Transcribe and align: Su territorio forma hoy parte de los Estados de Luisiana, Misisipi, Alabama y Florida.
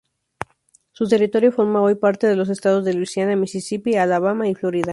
Su 0.93 1.07
territorio 1.07 1.51
forma 1.51 1.79
hoy 1.79 1.93
parte 1.93 2.25
de 2.25 2.35
los 2.35 2.49
Estados 2.49 2.83
de 2.85 2.95
Luisiana, 2.95 3.35
Misisipi, 3.35 3.97
Alabama 3.97 4.47
y 4.47 4.55
Florida. 4.55 4.89